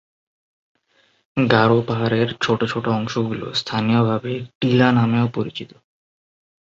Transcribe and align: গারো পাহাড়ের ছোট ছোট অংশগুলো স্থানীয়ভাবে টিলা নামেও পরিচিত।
গারো 1.37 1.77
পাহাড়ের 1.87 2.29
ছোট 2.41 2.59
ছোট 2.65 2.85
অংশগুলো 2.89 3.45
স্থানীয়ভাবে 3.53 4.31
টিলা 4.59 4.89
নামেও 4.91 5.27
পরিচিত। 5.33 5.71